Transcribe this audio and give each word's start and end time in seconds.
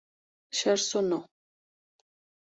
Scherzo 0.57 0.99
No. 1.09 1.19